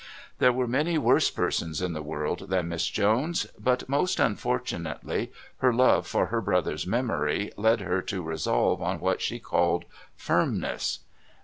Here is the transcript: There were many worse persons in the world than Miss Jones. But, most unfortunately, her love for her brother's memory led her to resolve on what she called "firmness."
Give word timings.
There 0.39 0.51
were 0.51 0.65
many 0.65 0.97
worse 0.97 1.29
persons 1.29 1.79
in 1.79 1.93
the 1.93 2.01
world 2.01 2.49
than 2.49 2.69
Miss 2.69 2.87
Jones. 2.87 3.45
But, 3.59 3.87
most 3.87 4.19
unfortunately, 4.19 5.31
her 5.57 5.71
love 5.71 6.07
for 6.07 6.25
her 6.25 6.41
brother's 6.41 6.87
memory 6.87 7.51
led 7.55 7.81
her 7.81 8.01
to 8.01 8.23
resolve 8.23 8.81
on 8.81 8.99
what 8.99 9.21
she 9.21 9.37
called 9.37 9.85
"firmness." 10.15 11.01